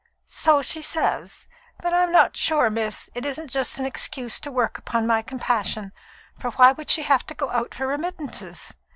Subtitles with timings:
[0.25, 1.45] "So she says.
[1.79, 5.91] But I'm not sure, miss, it isn't just an excuse to work upon my compassion,
[6.39, 8.73] for why should she have to go out for remittances?